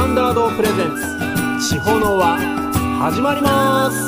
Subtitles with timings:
[0.00, 0.96] タンダードプレゼン
[1.58, 1.68] ツ。
[1.68, 2.38] 地方の輪
[3.00, 3.98] 始まります。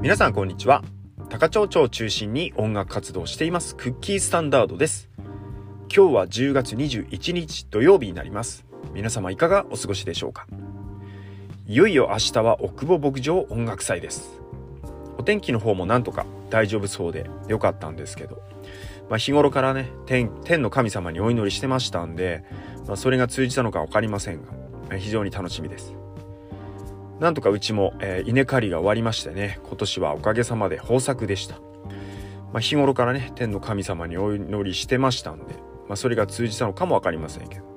[0.00, 0.82] 皆さんこんにちは。
[1.28, 3.76] 高町町を中心に音楽活動をしています。
[3.76, 5.10] クッキースタンダードです。
[5.94, 8.64] 今日は10月21日土曜日になります。
[8.94, 10.46] 皆様いかがお過ごしでしょうか。
[11.66, 14.41] いよいよ明日は奥保牧場音楽祭です。
[15.22, 18.42] お天気の方もなんとか大丈夫そうで良かったんですけど、
[19.08, 20.28] まあ、日頃からね天
[20.60, 22.42] の神様にお祈りしてましたんで、
[22.88, 24.42] まあ、それが通じたのか分かりません
[24.88, 25.94] が非常に楽しみです。
[27.20, 31.60] なんとかうちも、えー、稲刈りが終わりましてね今年はおかげさまで豊作でした、
[32.52, 35.54] まあ、日頃からね天の神様にお祈りしてましたんで、
[35.86, 37.71] まあ、それが通じたのかも分かりませんけど。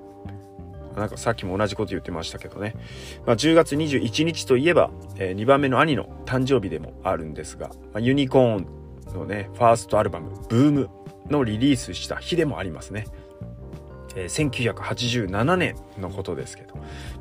[0.95, 2.75] なんかさっきも同じこと言ってましたけどね、
[3.25, 8.67] まあ、10月21日といえば、えー、2番目の兄の誕生日でもあるんですが、まあ、ユニコーン
[9.13, 10.89] のねファーストアルバム「ブーム
[11.29, 13.05] のリリースした日でもありますね。
[14.17, 16.75] えー、1987年のことですけど、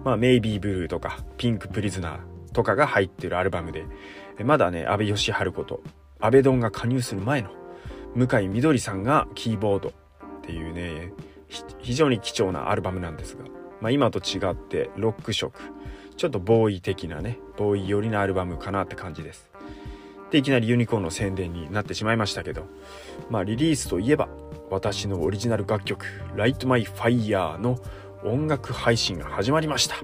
[0.04, 3.84] まあ、メイビーブルーとか、ピンクプリズナーとかが入ってるアルバムで
[4.38, 5.82] え、まだね、安倍義治こと、
[6.20, 7.50] 安倍ドンが加入する前の、
[8.14, 9.92] 向井みどりさんがキーボードっ
[10.42, 11.12] ていうね、
[11.78, 13.44] 非常に貴重なアルバムなんですが、
[13.84, 15.52] まあ、今と違ってロック色。
[16.16, 19.50] ちょっとボーイ的なねボーイ寄りのアルバムかなって感じです。
[20.30, 22.66] でいきなりユニコーンの宣伝になってしまいましたけど
[23.28, 24.28] まあリリースといえば
[24.70, 27.78] 私のオリジナル楽曲「Light My Fire」の
[28.24, 29.96] 音楽配信が始まりました、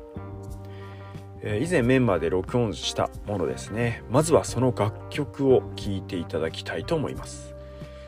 [1.41, 4.05] えー、以前メンバーで録音したものですね。
[4.11, 7.55] まずはその楽曲を聴いていただきたいと思います。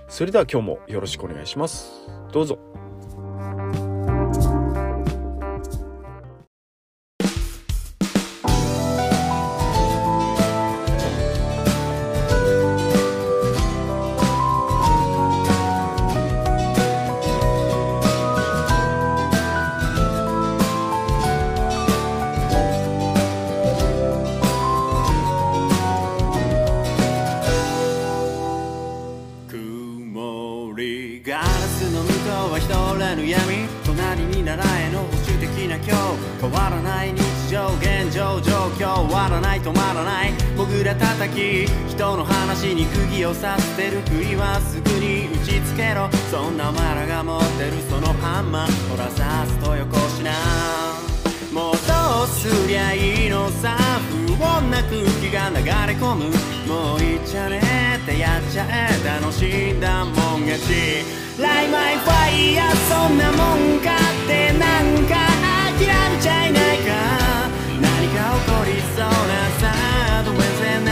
[0.09, 1.93] それでは今日もよろしくお願いします。
[2.31, 2.81] どうぞ。
[41.34, 46.09] き人の話に釘を刺してる杭はすぐに打ちつけろ。
[46.31, 48.88] そんなお前らが持ってるそのハンマー。
[48.88, 50.32] ほらさすとよこしな。
[51.53, 53.76] もうどうすりゃいいのさ
[54.09, 56.25] 不穏な空気が流れ込む。
[56.66, 57.60] もういっちゃね
[58.03, 61.04] ってやっちゃえ楽しんだもん勝ち。
[61.41, 65.16] ライマイファイヤそんなもんかってなんか
[65.78, 66.92] 諦めちゃいないか。
[67.81, 69.10] 何か起こりそうな
[69.60, 70.84] さードウェン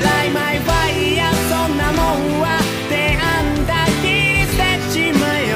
[0.00, 4.62] 気そんなもんはで、あんだけ捨て
[4.92, 5.52] ちまよ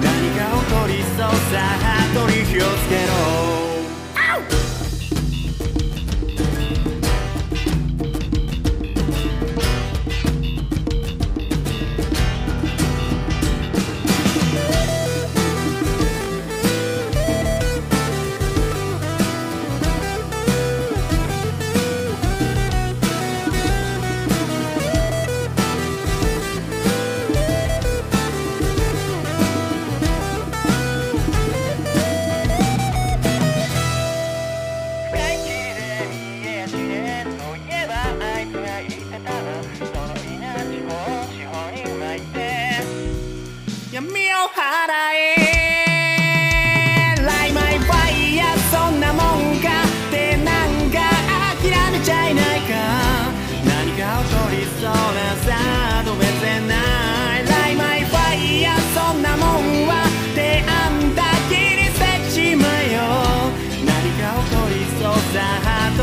[0.00, 0.06] 何
[0.36, 1.54] か起こりそうさ
[2.14, 3.31] 取り火をつけろ。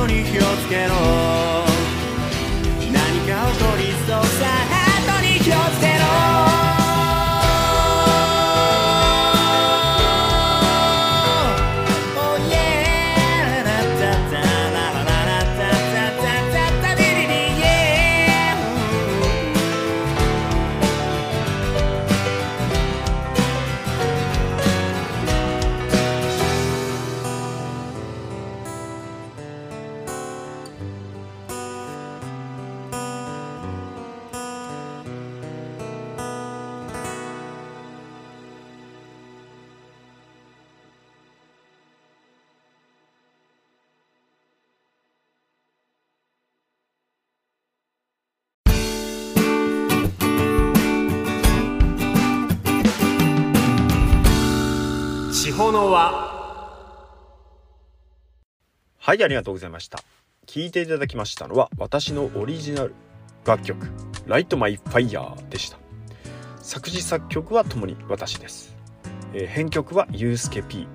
[0.07, 1.38] に火をつけろ。
[59.09, 60.03] はいありがとうございました。
[60.45, 62.93] 聴いていただきましたのは私のオリジナル
[63.43, 63.87] 楽曲
[64.29, 65.79] 「Light My Fire」でした。
[66.61, 68.75] 作詞作曲はともに私です、
[69.33, 70.87] えー、編曲はユースケ P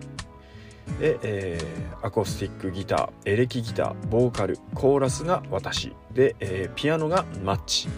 [1.01, 5.93] で、えー、アコースティックギターエレキギターボーカルコーラスが私。
[6.13, 7.89] で、えー、ピアノがマッチ。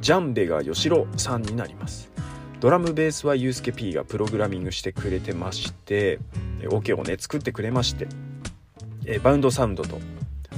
[0.00, 2.12] ジャンベが吉郎さんになります。
[2.60, 6.20] ドラムベースはユースケ P がプログラミングしてくれてまして
[6.70, 8.06] オ、ケをね作ってくれまして
[9.06, 9.98] えバウンドサウンドと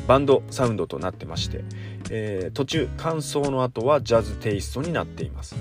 [0.07, 1.65] バンドサウンドとなってまして、
[2.11, 5.55] えー、途中感想の後はジャズテイストになっています。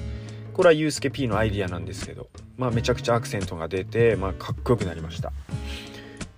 [0.57, 5.31] これはユースケ P のアイディアなんですけど、まあ、めちゃくちゃアクセントが出て、まあ、かっこよくなりました、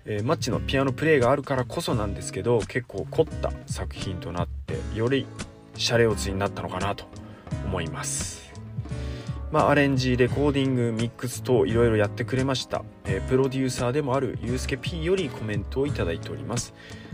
[0.04, 5.25] えー、マッチのピアノプレイがあるからこそなんですけど結構凝った作品となってより
[5.75, 7.06] シャレオツになったのかなと
[7.63, 8.38] 思います。
[9.51, 16.74] まあ、アレンジレコーディングミックス等いろいろやってくれました、えー、プロデューサーでもあるゆうすけ P よりコメントをいただいております。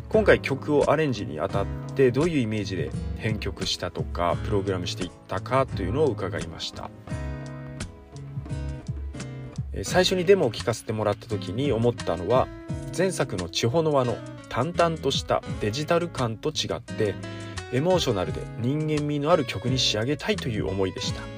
[0.10, 1.66] 今回曲をアレンジにあたっ
[1.96, 6.90] てどういうイメージで編曲したとかプログラムしていったかというのを伺いました。
[9.84, 12.48] 最初にデモを聴かせてもらった時に思ったのは
[12.98, 14.18] 前作の「地方の輪」の
[14.48, 17.14] 淡々としたデジタル感と違って
[17.74, 21.35] エモーショナルで人間味のある曲に仕上げたいという思いでした。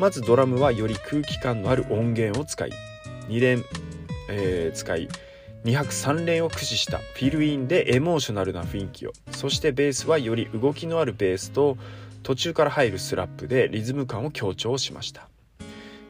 [0.00, 2.72] まずドラムはより空気感のある音源を使い
[3.28, 3.64] 2連、
[4.28, 5.08] えー、使い
[5.64, 9.12] 2拍3連を駆使したフィルインでエモーショナルな雰囲気を。
[9.30, 11.78] そしてベースはより動きのあるベースと
[12.22, 15.28] 途中から入るスラップでリズム感を強調しました。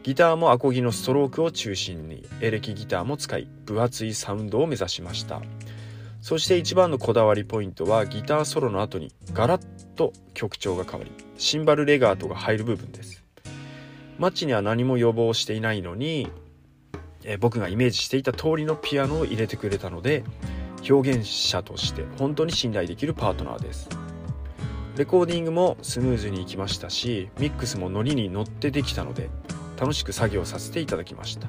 [0.02, 5.40] ギターもアコギのストロークを中心にエレキギターも使い分厚いサウンドを目指しました。
[6.20, 13.23] そして一番のこだわりポイントはギターソロの後にガラッと曲調が変わりシンバルレガートが入る部分です。
[14.18, 16.28] マッチには何も予防していないのに、
[17.24, 20.24] え僕がイメージしていた通りのピアノを入れてくれたので
[20.88, 23.88] 表現者として本当に信頼できるパートナーです。
[24.96, 29.28] レコーディングもスムーズにいきましたしミックスもノリに乗ってできたので
[29.76, 31.48] 楽しく作業させていただきました、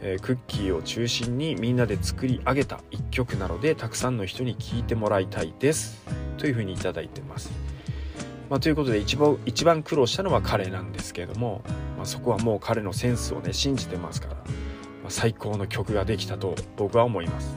[0.00, 6.02] えー、クッキーを中心にみんなで作り上げた一曲なのでたくさんの人に聴いてもらいたいです。
[6.38, 7.67] というふうに頂いてます。
[8.48, 11.62] まあ、ということで一番一番苦労したのは彼なんですけれども、
[11.96, 14.40] まあ、そこはもう彼のセンスをね信じてますから、ま
[15.08, 17.54] あ、最高の曲ができたと僕は思います、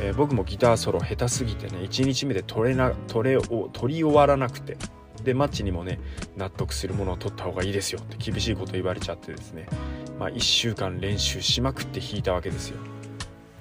[0.00, 4.78] えー、僕もギターソロ下手すぎてね1日目で取れな取れを取り終わらなくて
[5.22, 5.98] でマッチにもね
[6.36, 9.66] 納得するものを取った方がいいですよって厳しいこと言われちゃってですね、
[10.18, 12.78] まあ、1週間練習しまくって弾いたわけですよ。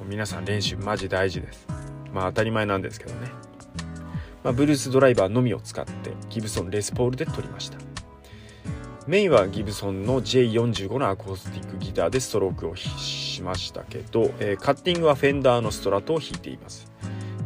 [0.08, 1.66] 皆さん練習マジ大事です。
[2.14, 3.45] まあ当たり前なんですけどね。
[4.46, 7.80] まあ、ブルースドライバーのみを使ってギブソンレスポールで撮りました。
[9.08, 16.92] メインはギブソンの J45 のアコースティックギターでストロークをしましたけど、えー、カッティングはフェンダーのストラトを弾いています。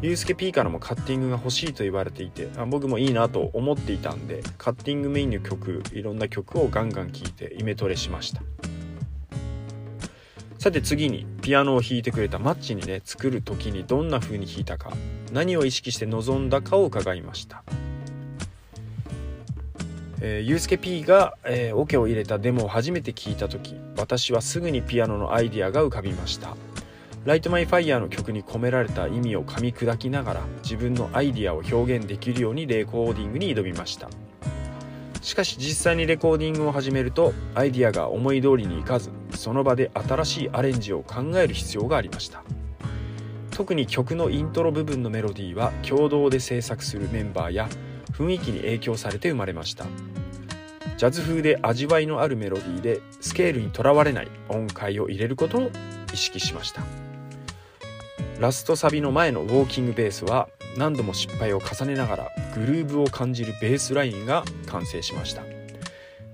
[0.01, 8.41] ユースケ P からもカッティングが欲しいと言われていてあ僕もいいなと思っていたんでカッティングメインの曲いろんな曲をガンガン聴いてイメトレしました。
[10.59, 14.91] さて次にピアノを弾いてくれたマッチにね作る時にどんな風に弾いたか
[15.31, 17.63] 何を意識して臨んだかを伺いました。
[20.21, 26.57] えー、ゆうすけ P が、えー、オケを入れたデモを初めて聞いた時私はすぐにピアノのアイディアが浮かびました
[27.23, 34.09] 「ライト・マイ・ファイヤー」の曲に込められた意味を噛み砕きながら自分のアイディアを表現できるようにレコーディングに挑みました。
[35.29, 42.43] しかし実際にレコーディングを始めるとアイディアが思い通りにいかずその場で新しいアレンジを考える必要がありました。
[43.51, 47.69] 特に曲のイントロ部分のメロディーは共同で制作するメンバーや
[48.13, 49.85] 雰囲気に影響されて生まれました。
[50.97, 55.71] ジャズ風で味わいのあるメロディーでスケールにとらわれない音階を入れることを
[56.11, 56.81] 意識しました。
[58.39, 65.43] ラストサビの前のウォーキングベースは何度も失敗を重ねながらグルーブを感じるベースラインが完成しました。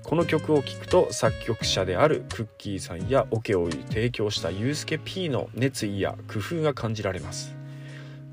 [0.04, 7.56] この曲を聴くと作曲者であるクッキーさんやオケを提供したユースケ P の熱意や工夫が感じられます。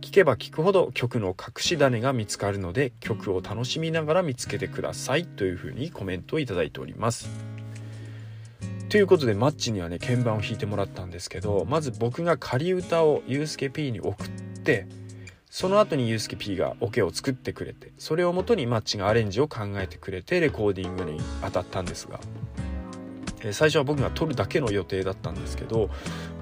[0.02, 7.30] 聴けば聴くほど曲の隠し種が見つかるので曲を楽しみながら見つけてくださいというふうにコメントを頂いております。
[8.90, 14.28] ということでマッチにはね鍵盤を弾いてもらったんですけどまず僕が仮歌をユースケ P に送っ
[14.62, 14.86] て
[15.54, 22.20] その後にユースケ P がオ、ケを作ってくれてそれをもとにマッチがアレンジを考えてくれてレコーディングに当たったんですが、
[23.44, 25.90] え、最初は僕が撮るだけの予定だったんですけど、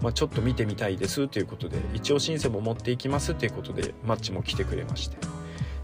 [0.01, 5.17] まあ、ちょっと見てみたいですということで一応シンセも持っていきますということでマッチも来てくれまして。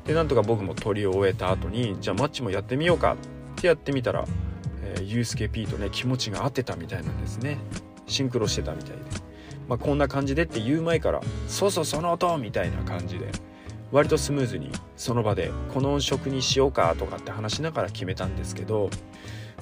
[0.05, 3.17] でなんとか僕も撮りを終えた後にじゃあマッチもやってみようか
[3.57, 4.25] ってやってみたら、
[4.85, 7.59] えー、ユースケ P とね気持ちが合ってたみたいなんですね。
[8.07, 9.26] シンクロしてたみたいで、
[9.69, 13.31] まあ、こんな感じでって言う前から「そうそうその音!」みたいな感じで
[13.93, 18.91] 割とスムーズにその場でこの音色にしようかとかって話しながら決めたんですけど、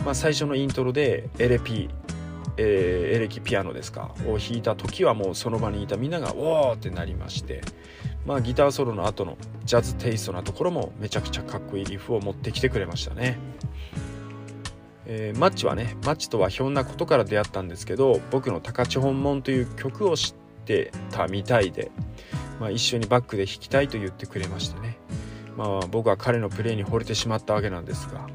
[0.04, 1.88] まあ、最初のイントロでエレピ
[2.56, 7.62] えー、エレキピアノですかを弾いた時はもうその場にいたみんなが「おー!」ってなりまして
[8.26, 13.38] まあギターソロの後のジャズテイストなところもめちゃくちゃかっこいいリフを持ってきてくれましたね。
[15.06, 21.90] えー、マッチはねマッチとはひょんなことから出会ったんですけど僕の「高千本門」という曲を知ってたみたいで、
[22.60, 24.98] まあ、一緒にバックで弾きたいと言ってくれましてね、
[25.56, 28.26] まあ、僕は彼のプレーに惚れてしまったわけなんですが、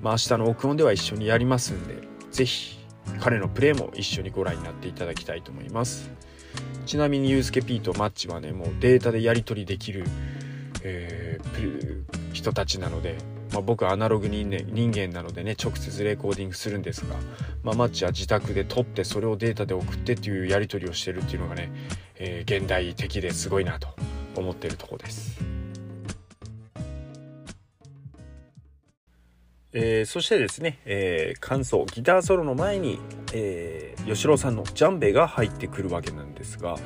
[0.00, 2.78] まあ、明日の録音では一緒にやりますんで是非
[3.20, 6.10] 彼のプレーも一緒にご覧になっていただきたいと思います。
[6.86, 10.04] ちなみにユースケ P とマッチはねもうデータでやり取りできる、
[10.82, 13.18] えー、人たちなので
[13.52, 17.16] まあ、僕はアナログ人間人間なのでね直接レコーディングするんですが、
[17.62, 21.70] まあ、マッチは自宅で撮ってそれをデータで送ってっていうやり取りをしてるっていうのがね、
[22.16, 23.88] えー、現代的ですごいなと
[24.36, 25.52] 思ってるとこです。
[29.74, 32.98] えー、そしてですね、えー、感想ギターソロの前に、
[33.32, 36.76] えー、吉郎さんのジャンベが入ってくるわけなんですが、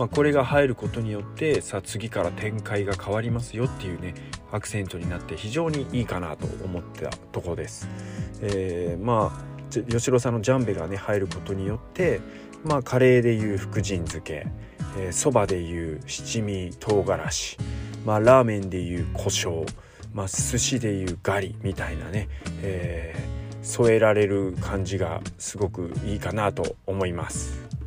[0.00, 4.14] まあ、これが入ることによってさあ次から展開が変わりますよっていうね
[4.50, 7.86] アクセントになって非常にいいかなと思ったとこです。
[8.40, 12.22] えー、まあ吉郎さんのジャンベがね入ることによって
[12.64, 14.46] まあカレーでいう福神漬け
[15.10, 17.58] そば、えー、でいう七味唐辛子
[18.06, 19.68] まあラーメンでいう胡椒
[20.14, 22.30] まあ寿司でいうガリみたいなね、
[22.62, 27.79] えー、添えられる感じがすごくいいかなと思います。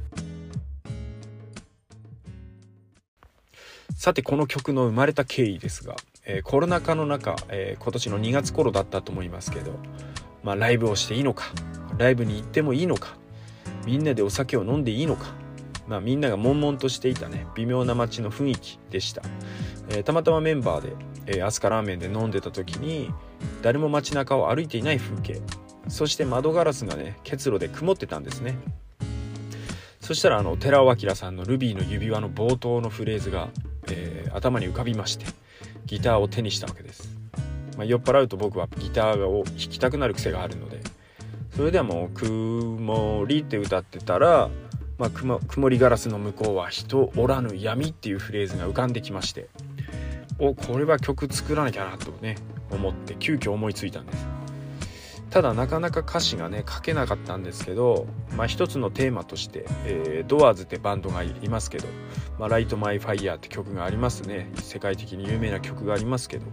[4.03, 5.95] さてこの曲の生まれた経緯ですが、
[6.25, 9.79] えー、コロナ禍の中、えー、今年の2月頃だったと思いますけど、
[10.43, 11.45] まあ、ライブをしていいのか
[11.97, 13.15] ライブに行ってもいいのか
[13.85, 15.27] みんなでお酒を飲んでいいのか、
[15.87, 19.21] まあ、みんなが悶々としていたね微妙な街の雰囲気でした、
[19.87, 20.95] えー、たまたまメンバーで、
[21.27, 23.09] えー、飛鳥ラーメンで飲んでた時に
[23.61, 25.41] 誰も街中を歩いていない風景
[25.87, 28.57] そして窓ガラスがね結露で曇ってたんですね。
[30.01, 33.47] そしたらあの寺尾明さんの「ルビーの指輪」の冒頭のフレーズが
[33.89, 35.25] えー、頭に浮かびまして
[35.85, 37.09] ギターを手にしたわけです、
[37.77, 40.81] まあ、酔っ払うと僕はギターを弾きたくなる癖があるので
[41.55, 44.49] それではもう「曇り」って歌ってたら
[44.97, 49.49] 「まあ、曇りガラスの向こうは人おらぬ闇」っていうフレーズが浮かんできまして
[50.39, 52.37] おこれは曲作らなきゃなとね
[52.71, 54.42] 思って急遽思いついたんです。
[55.33, 58.05] ただなかなか歌詞がね書けなかったんですけど、
[58.37, 61.87] まあ、一つのテーマとして、えー、ドアーズってバンドがいますけど
[62.37, 66.45] 「まあ、ライト・マイ・ファイヤー」って曲がありますね世界的に有名な曲がありますけど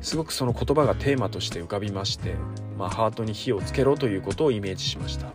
[0.00, 2.34] すごくその言葉がテーマとして浮かびまして、
[2.78, 5.26] まあ、ハートに火をつけろということをイメージしました。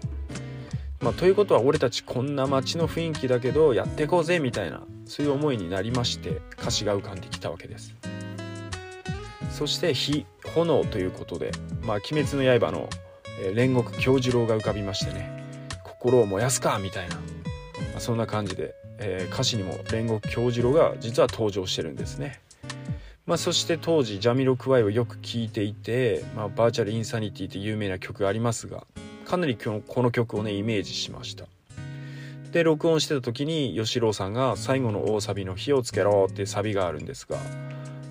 [0.99, 7.93] まあ、ということは俺たちこんな街の雰囲気だけどやっていこうぜみたいなそういう思いになりまして歌詞が浮かんできたわけです。
[9.53, 11.51] そして火炎ということで
[11.85, 12.89] 「まあ、鬼滅の刃の」、
[13.53, 17.21] 煉獄京次郎が浮かびましてね心を燃やすかみたいな、ま
[17.97, 22.41] あ、そんな感じで、えー、歌詞にも煉獄京次郎が実は登場してるんですね。
[23.25, 28.85] まあ、そして当時ジャミロクワイをよく聴いていて、まあ、バーチャルインサニティって有名な曲ありますが
[29.25, 31.45] かなりこの曲をねイメージしました
[32.51, 37.37] で録音してた時に吉郎さんが最後の大サビの「火をつけろ」ってサビがあるんですが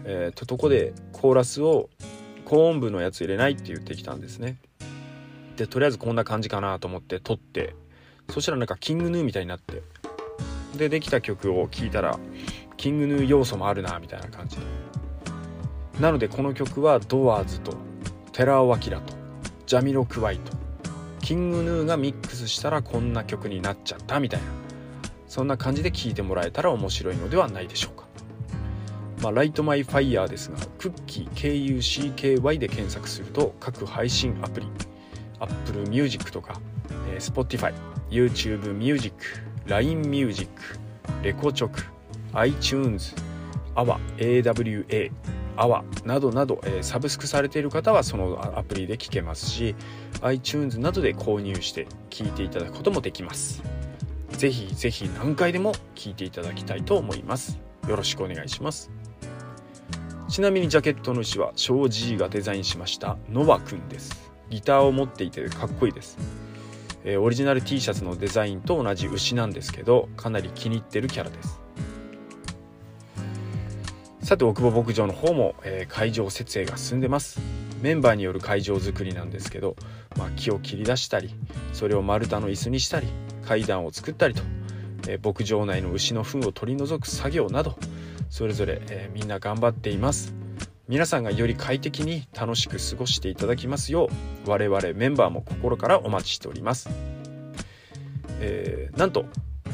[0.05, 1.89] えー、ととこでコーラスを
[2.45, 4.59] 高音部のやつ入れないって言ってきたんですね。
[5.57, 7.75] でとりあえずこんな感じかなと思って録って
[8.31, 9.83] そしたらなんか King Gnu みたいになって
[10.77, 12.19] でできた曲を聴いたら
[12.77, 14.57] King Gnu 要素もあるなみたいな感じ。
[16.01, 17.75] なのでこの曲はドアーズと
[18.33, 19.01] 寺尾聰と
[19.67, 20.53] ジャミロクワイと
[21.21, 24.47] King Gnu がミックスしたらこんな曲になっちゃったみたいな
[25.29, 28.02] そんな感じで聴いてもらえたら面白いのではないでしょうか。
[29.23, 34.67] まあ、 Light My Fire ですが、クッキー KUCKY で検索すると各配信アプリ、
[35.39, 36.61] Apple Music とか、
[37.09, 37.73] えー、Spotify、
[38.11, 39.15] YouTube Music、
[39.67, 40.51] LINE Music、
[41.23, 41.85] レコチョク、
[42.33, 43.15] iTunes、
[43.77, 45.13] AWA、AWA、
[45.57, 49.77] AWA などなど、えー、サブスクされている方はそのアプリで聴けますし
[50.23, 53.63] iTunes などで購入して聴いていただくこともできます。
[54.31, 57.61] ぜひぜひ何回でも聴いていただきたいと思います。
[57.87, 59.02] よろしくお願いします。
[60.33, 63.19] ちなみにジャケットの牛は庄司がデザインしました。
[63.31, 64.33] ノバくんです。
[64.49, 66.17] ギターを持っていてかっこいいです、
[67.05, 71.61] えー、オリジナル T シャツのデザインと同じ牛なんですけどかなり気に入ってるキャラです。
[74.23, 77.39] さて奥保牧場の方も、えー、会場設営が進んでます。
[77.83, 79.77] メンバーによる会場作りなんですけど、
[80.17, 81.35] まあ、木を切り出したり
[81.75, 83.09] それを丸太の椅子にしたり
[83.45, 84.43] 階段を作ったりと、
[85.09, 87.77] えー、牧場内の牛の糞を取り除く作業など
[88.33, 90.35] それぞれ、えー、みんな頑張っています。
[90.89, 94.09] 皆さんがより快適に楽しく過ごしていただきますよ
[94.47, 96.91] う我々メンバーも心からお待ちしております、
[98.41, 99.27] えー、なんと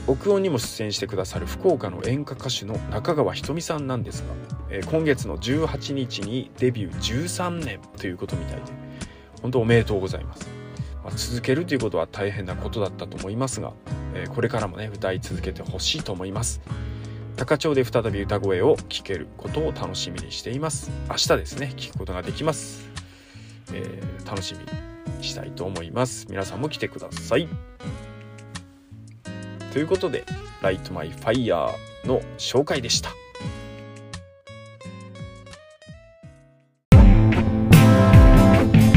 [0.07, 4.35] 録音にも出演してくださる福岡の演歌歌手の中川ひとみさんなんですが、
[4.71, 8.63] えー、今月の18日にデビュー13年ということみたいで
[9.41, 10.49] 本当おめでとうございます、
[11.03, 13.73] まあ、続けるということは大変なことだったと思いますが、
[14.15, 16.61] えー、これからもね歌い続けてほしいと思います。
[17.39, 20.91] 高千穂で再び歌声を聴けることを楽しみにしています。
[21.09, 22.85] 明日ですね聞くことができます、
[23.73, 26.27] えー、楽しみにしたいと思います。
[26.29, 27.49] 皆さんも来てください。
[29.73, 30.25] ということで
[30.63, 31.71] 「Light My Fire」
[32.05, 33.11] の紹介でした。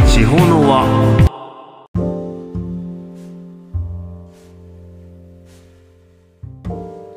[0.08, 1.21] 地方の輪。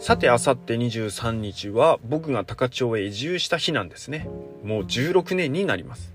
[0.04, 4.28] さて、あさって23日は僕が高千穂へ移住した日なんですね。
[4.62, 6.12] もう16年になります。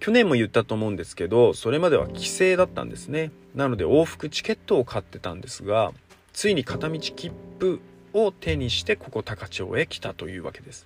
[0.00, 3.30] 去年も言ったと思うんですけど、それまでは帰省だったんですね。
[3.54, 5.92] なので往復チケットを買ってたんですが、
[6.32, 7.30] ついに片道切
[7.60, 7.80] 符
[8.14, 10.84] を手にしてここ高千穂へ来たというわけです。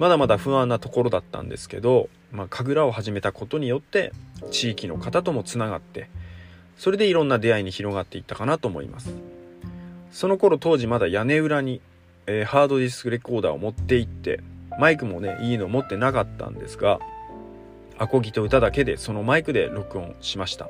[0.00, 4.12] まだまだ不安なところだったんですけど、まあ、神楽を始めたことによって
[4.50, 6.10] 地域の方ともつながって
[6.76, 9.37] それでいろんな出会いに広がっていったかなと思います。
[10.10, 11.80] その頃当時まだ屋根裏に、
[12.26, 14.40] えー、ハードディスクレコーダーを持って行って
[14.78, 17.00] マイクもねいいの持ってなかったんですが
[17.98, 20.68] アコギと歌だけでそのマイクで録音しました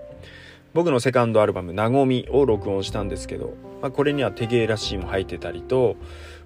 [0.75, 5.97] 僕のセカンドアルバム「なごみ」を録音したんですけど、まあ、これには手芸らしいも入ってたりと、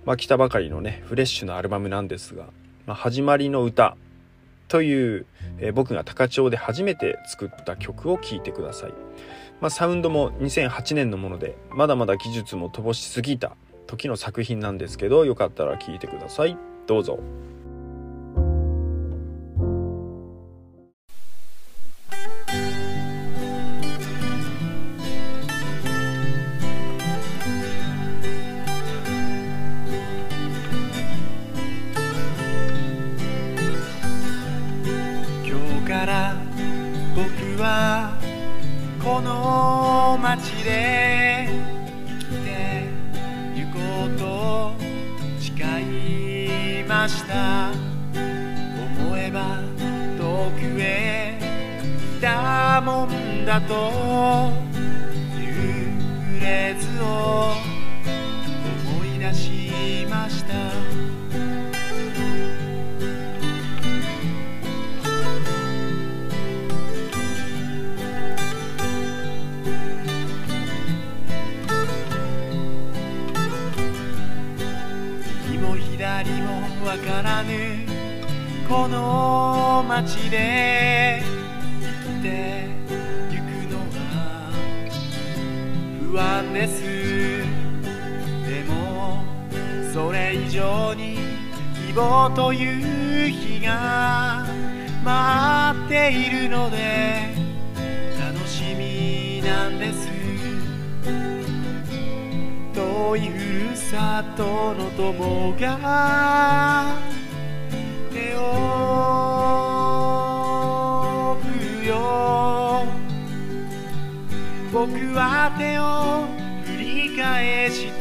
[0.05, 2.47] まあ、来たばかりのねフレッシュなアルバムなんですが
[2.87, 3.97] 「まあ、始まりの歌」
[4.69, 5.27] という、
[5.59, 8.93] えー、僕が高千穂で初めて作った曲を聴いてください。
[9.63, 17.21] まあ、サウンドも2008年のものでまだまだ技術も乏しすぎた時の作品なんですけどよかったら聴いてくださいどうぞ。
[53.53, 53.75] だと
[55.39, 55.93] いう
[56.39, 57.53] フレーズを
[58.95, 60.55] 思い出しました。
[75.51, 77.51] 右も左もわからぬ
[78.67, 81.22] この街で
[86.13, 89.25] 不安ですでも
[89.95, 91.17] それ以上に
[91.87, 94.47] 希望という日が
[95.03, 97.31] 待っているので
[98.21, 100.11] 楽しみなんです。
[102.75, 107.12] 遠いふるさとの友が
[114.73, 116.25] 僕は手を
[116.65, 117.93] 振り返し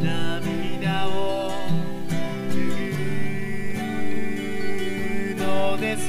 [0.00, 1.50] 涙を
[2.48, 2.52] 拭
[5.32, 6.02] うのです。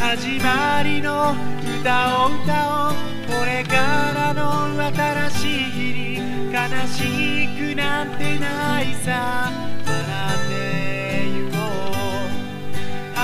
[0.00, 1.36] 始まりの
[1.80, 2.94] 歌を歌おう。
[3.28, 3.76] これか
[4.14, 6.16] らの新しい日に
[6.52, 9.57] 悲しくなんてないさ。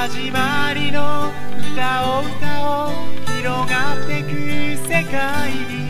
[0.07, 1.33] 始まりの
[1.73, 2.93] 歌を歌おう。
[3.39, 4.29] 広がってく
[4.87, 5.84] 世界に。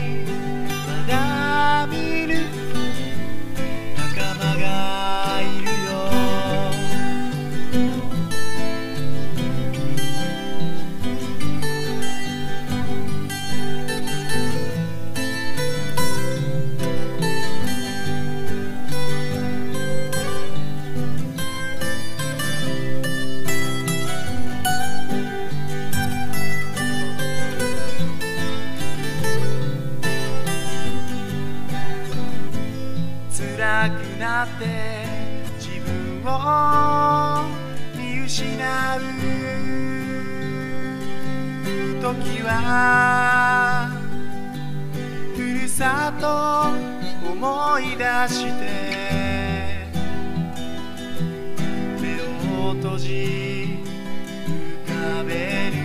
[34.45, 35.05] って
[35.57, 37.45] 自分を
[37.97, 38.45] 見失
[38.97, 38.99] う。
[42.01, 43.89] 時は
[45.35, 46.25] ふるさと
[47.27, 48.51] 思い出して
[51.99, 52.23] 目を
[52.75, 53.79] 閉じ
[54.85, 55.75] 浮かべる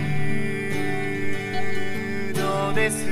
[2.39, 3.07] のです。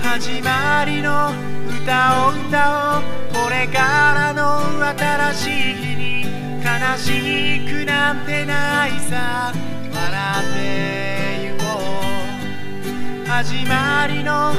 [0.00, 1.32] 始まりの
[1.84, 4.42] 歌を歌おうこれからの
[4.96, 6.22] 新しい日に
[6.64, 9.52] 悲しくなんてないさ
[9.92, 10.02] 笑
[10.40, 11.64] ってゆこ
[13.22, 14.52] う始まりの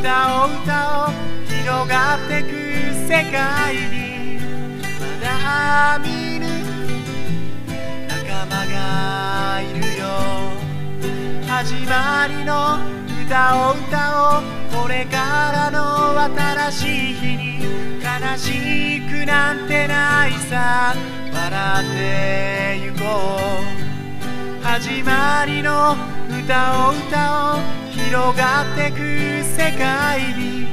[0.00, 1.14] 歌を歌おう
[1.48, 2.50] 広がってく
[3.08, 4.38] 世界に
[5.00, 6.46] まだ見ぬ
[8.06, 10.04] 仲間がいるよ。
[11.48, 12.76] 始まりの
[13.24, 14.55] 歌を歌おう。
[14.72, 16.20] これからの
[16.68, 17.60] 新しい日に
[18.02, 20.94] 悲しくなんてないさ。
[21.32, 23.04] 笑ってゆこ
[24.60, 24.64] う。
[24.64, 25.96] 始まりの
[26.28, 27.60] 歌を歌おう
[27.92, 28.96] 広がってく
[29.44, 30.66] 世界に。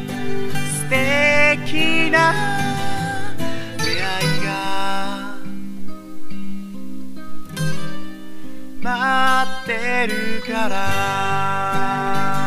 [0.84, 2.34] 素敵な
[3.77, 4.49] 出会いが
[8.82, 12.42] 待ってるから。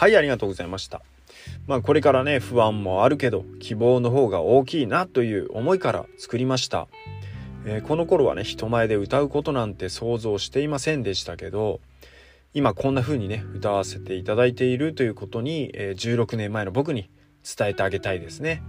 [0.00, 1.02] はい、ありがとうございました。
[1.66, 6.88] まあこれからね、不安もあるけど、希望の方が大きいなという思いから作りました。
[7.66, 11.80] えーこの頃はね、人前で歌うことなんて想像していませんでしたけど、
[12.54, 17.10] 今こんな風にね、歌わせていただいているということに、えー16年前の僕に
[17.44, 18.62] 伝えてあげたいですね。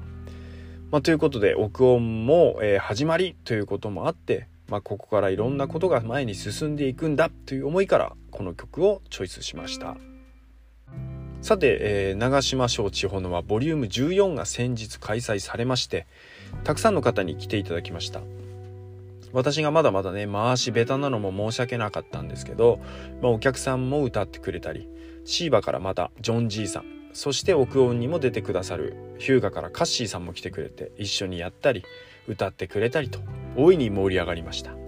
[0.91, 9.95] まあということで、憶音も、えー始まりということもあって、まあここからいろんなことが前に進んでいくんだという思いから、この曲をチョイスしました。
[11.41, 16.05] さて、えー長島省地方のはボリューム14が先日開催されまして
[16.63, 18.21] たくさんの方に来ていただきました。
[19.33, 22.79] 私がまだまだね回し下手なのも申し訳なかったんですけど、
[23.21, 24.89] まあ、お客さんも歌ってくれたり
[25.25, 31.83] シーバからまたジョン・ジーさんそして奥音にも出てくださるヒューガからカッシーさんも来てくれて一緒にやったり
[32.27, 33.19] 歌ってくれたりと
[33.55, 34.80] 大いに盛り上がりました。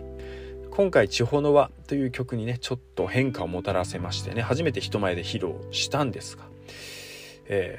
[0.76, 6.46] 今回「地方の輪」という曲にねちょっと変化をもたらせましてね初めて人前で披露したんですが、
[7.46, 7.78] え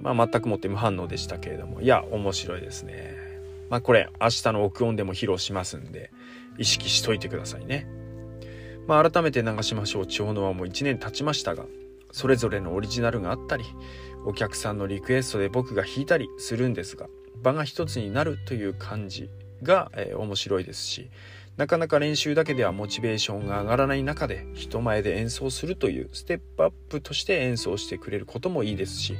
[0.00, 3.14] ーまあ、全くもって無反応でしたけれどもいや面白いですね。
[3.68, 6.10] まあこれ明日の録音でも披露しますんで
[6.56, 7.86] 意識しといてくださいね。
[8.86, 10.06] まあ改めて流しましょう。
[10.06, 11.66] 地方の輪も1年経ちましたが
[12.10, 13.64] それぞれのオリジナルがあったり
[14.24, 17.06] お客さんのリクエストで僕が弾いたりするんですが
[17.42, 19.28] 場が一つになるという感じ
[19.62, 21.10] が、えー面白いですし
[21.56, 29.16] なかなか練習だけではモチベーションが上がらない中で人前で演奏するというステップアップとして演奏してくれることもいいですし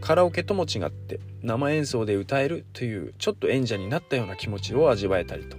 [0.00, 5.56] カラオケとも違って生演奏で歌えるというちょっと演者になったような気持ちを味わえたりと、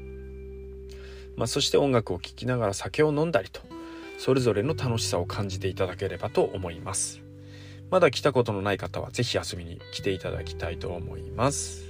[1.35, 3.61] まあ、そして音楽を聴きながら酒を飲んだりと
[4.17, 7.21] それぞれの楽しさを感じていただければと思います。
[7.89, 11.86] まだ来たことのない方は是非遊びに来ていただきたいと思います。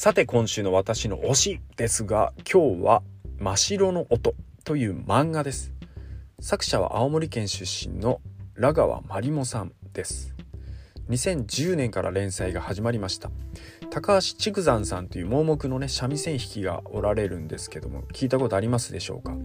[0.00, 3.02] さて今週の私の推しですが今日は
[3.40, 5.72] 「真白の音」という漫画です。
[6.38, 8.20] 作者は青森県出身の
[8.56, 10.36] 良川まりもさんです。
[11.08, 13.32] 2010年から連載が始まりました。
[13.90, 19.36] 高橋竹山さんという盲目のね三味線弾きがおられるんですけども聞いたことありますでしょうか？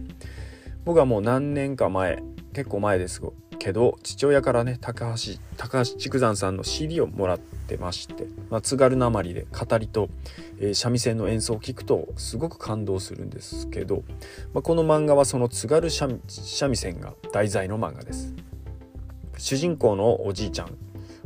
[0.84, 3.20] 僕はもう何年か前結構前です
[3.64, 10.10] けど父親からね高橋高橋竹山さんの CD をもらってまして、まあ、津軽なまりで語りと、
[10.58, 14.02] えー三味線の演奏を聞くとすごく感動するんですけど、
[14.52, 18.34] まあ、この漫画はその津軽三三味線が題材の漫画です。
[19.38, 20.76] 主人公のおじいちゃん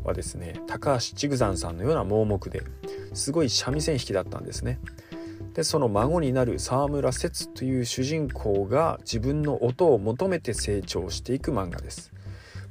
[0.05, 2.62] はですね高橋竹山さんのような盲目で
[3.14, 4.79] すごい三味線弾きだったんですね。
[5.55, 12.12] でその孫になる沢村節という主人公が自分の音を求めて成長していく漫画です、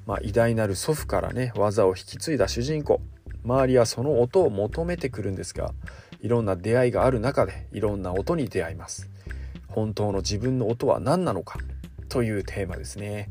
[0.08, 3.02] まあ、偉大なる祖父からね技を引き継いだ主人公。
[3.44, 5.74] 周りはその音を求めてくるんですが
[6.22, 9.10] いろんな出会いがある中でいろんな音に出会います。
[9.68, 11.60] 本当の自分の音は何なのか
[12.10, 13.30] というテーマですね。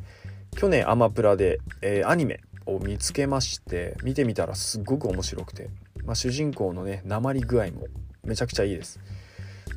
[0.55, 5.71] 去年アマプラで、えー、アニメを見つけまして見てみたらすっごく面白くて、
[6.05, 7.87] まあ、主人公のね鉛具合も
[8.23, 9.01] めちゃくちゃいいです。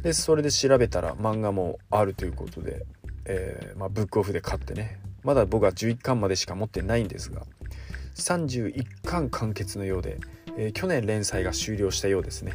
[0.03, 2.85] でそれで調べたら漫画もあるということで、
[3.25, 7.43] えー、まあ、ブックオフで買ってねまだ僕は11巻までしか持ってないんですが
[8.15, 10.19] 31巻完結のようで、
[10.58, 12.53] えー、去年連載が終了したようですね、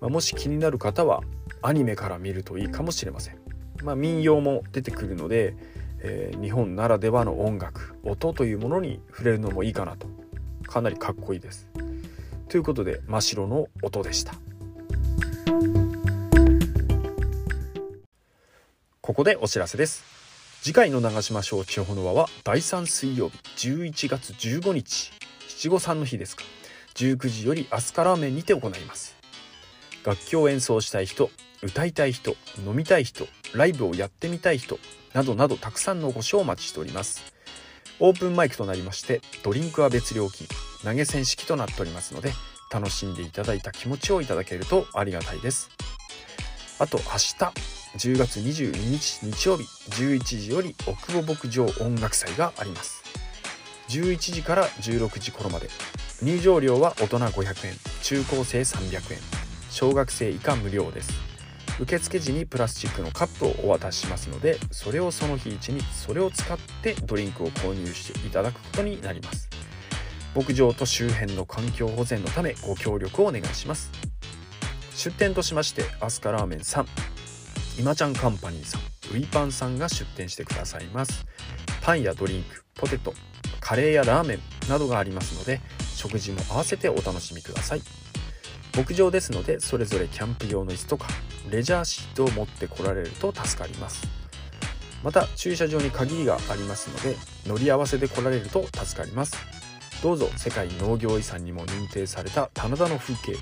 [0.00, 1.22] まあ、もし気になる方は
[1.62, 3.36] アニメから見るといいかもしれません、
[3.82, 5.54] まあ、民謡も出てくるので、
[6.00, 10.08] えー、日本ならではの音楽音というものに触れるのもいいかなと。
[10.70, 11.68] かなりかっこいいです。
[12.48, 14.34] ということで真っ白の音でした。
[19.00, 20.19] ここでお知らせです。
[20.62, 25.10] 次回の長島省地方の輪は第3水曜日11月15日
[25.48, 26.44] 七五三の日ですか。
[26.96, 29.16] 19時よりアスカラーメンにて行います。
[30.04, 31.30] 楽器を演奏したい人
[31.62, 34.78] 歌いたい人飲みたい人ライブをやってみたい人
[35.14, 37.32] などなどたくさんのお越しをお待ちしております。
[37.98, 40.46] オープンマイクとなりましてドリンクは別料金
[40.84, 42.32] 投げ銭式となっておりますので
[42.70, 45.70] 楽しんでいただいた気持ちをいただけるとありがたいです。
[46.78, 47.04] あと明
[47.38, 53.02] 日10月22日日曜日11時より奥保牧場音楽祭があります。
[53.88, 55.68] 11時から16時頃まで
[56.22, 59.18] 入場料は大人500円中高生300円
[59.70, 61.12] 小学生以下無料です。
[61.80, 69.48] 受付時にプラスチックのカップをお渡ししますのでそれをその日一にそれを使ってドリンクを購入していただくことになります。
[70.36, 73.90] 牧場と周辺の環境保全のためご協力をお願いします。
[74.94, 76.86] 出店としましてアスカラーメンさん
[77.80, 81.24] 今ちゃんカンパニーさんウイパンさんが出店してくださいます。
[81.80, 83.14] パンやドリンクポテト
[83.58, 85.62] カレーやラーメンなどがありますので
[85.96, 87.82] 食事も合わせてお楽しみください。
[88.76, 91.08] 牧場ですのでそれぞれキャンプ用の椅子とか
[91.50, 94.06] レジャーシートを持ってこられると助かります。
[95.02, 97.16] また駐車場に限りがありますので
[97.46, 99.38] 乗り合わせで来られると助かります。
[100.02, 103.38] どうぞ世界農業遺産にも認定された棚田の風景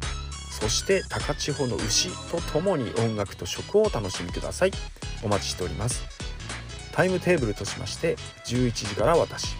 [0.60, 4.72] そして高千穂の牛とともに音楽と食をお楽しみください。
[5.22, 6.02] お待ちしております。
[6.92, 8.16] タイムテーブルとしまして
[8.46, 9.54] 11時から私。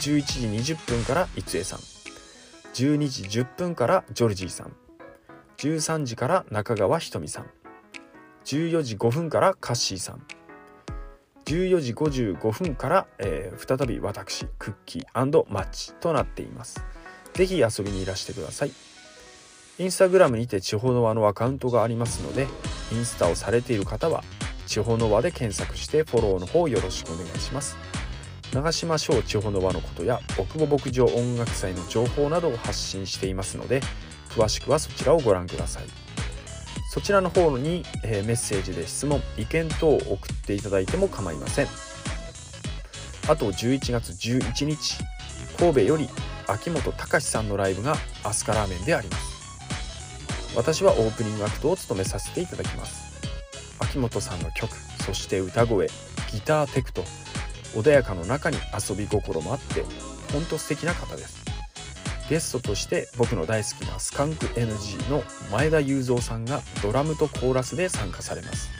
[0.00, 1.78] 11時20分から逸江さん。
[2.74, 4.72] 12時10分からジョルジーさん。
[5.58, 7.46] 13時から中川ひとみさん。
[8.44, 10.26] 14時5分からカッシーさん。
[11.46, 16.84] 14時55分から、えー、再び私クッキーマッチとなっています。
[17.32, 18.72] 是非遊びにいらしてください。
[19.78, 22.46] インスタグラムにて地方の輪のアカウントがありますので
[22.92, 24.24] インスタをされている方は
[24.66, 27.76] 地方の輪で検索してフォローの方よろしくお願いします。
[28.52, 33.80] 長島省地方の輪のことや奥保牧場音楽祭の情報などを発信していますので
[34.30, 35.84] 詳しくはそちらをご覧ください。
[36.90, 41.66] そちらの方に、え、メッセージで質問意見等を送っていただいても構いません。
[43.28, 44.96] あと11月11日
[45.58, 46.08] 神戸より
[46.46, 49.35] 秋元隆さんのライブがアスカラーメンであります。
[50.56, 53.14] 私はオープニングアクトを務めさせていただきます。
[53.78, 55.88] 秋元さんの曲そして歌声
[56.32, 57.04] ギターテクと
[57.74, 59.84] 穏やかの中に遊び心もあって
[60.32, 61.44] ほんと素敵な方です。
[62.30, 68.70] ゲストとして僕の大好きなスカンク NG の前田雄三さんがドラムとコーラスで参加されます。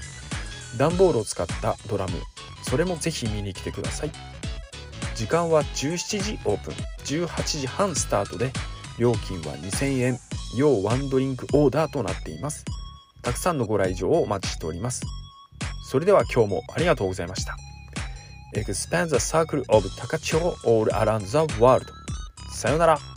[0.78, 2.14] 段ボールを使ったドラム
[2.62, 4.10] それもぜひ見に来てください。
[5.14, 8.50] 時間は17時オープン18時半スタートで
[8.98, 10.18] 料金は2000円。
[10.56, 12.64] 要ワンドリンクオーダーとなっています。
[13.22, 15.02] たくさんのご来場をお待ちしております。
[15.88, 17.56] それでは今日もありがとうございました。
[18.54, 21.86] Expand the circle of Takacho all around the world
[22.52, 23.15] さよなら。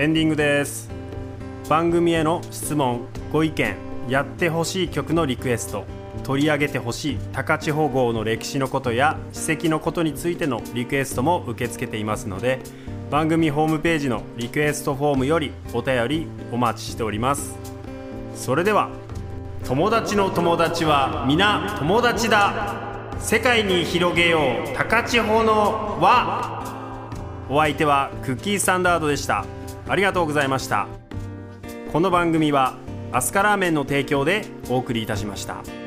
[0.00, 0.88] エンディングです。
[1.68, 3.76] 番組への質問ご意見
[4.08, 5.84] やってほしい曲のリクエスト
[6.22, 12.60] 取り上げてほしい高千穂号の歴史のことや史跡のことについてのリクエストも受け付けていますので
[13.10, 17.54] 番組ホームページのリクエストフォームよりお便りお待ちしております。
[18.34, 18.88] それでは
[19.66, 23.18] 友達の友達は皆友達だ。
[23.18, 27.44] 世界に広げよう高千穂の輪。
[27.50, 29.44] お相手はクッキースタンダードでした。
[29.88, 30.86] ありがとうございました
[31.92, 32.76] この番組は
[33.12, 35.79] アスカラーメンの提供でお送りいたしました。